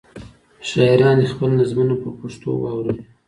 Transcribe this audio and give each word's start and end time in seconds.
شاعران 0.69 1.17
دې 1.21 1.27
خپلې 1.33 1.53
نظمونه 1.61 1.95
په 2.01 2.09
پښتو 2.19 2.49
واوروي. 2.61 3.03